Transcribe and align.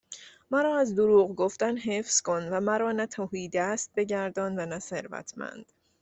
مرا 0.51 0.77
از 0.77 0.95
دروغ 0.95 1.35
گفتن 1.35 1.77
حفظ 1.77 2.21
کن 2.21 2.43
و 2.51 2.59
مرا 2.59 2.91
نه 2.91 3.05
تهیدست 3.07 3.91
بگردان 3.95 4.59
و 4.59 4.65
نه 4.65 4.79
ثروتمند 4.79 5.71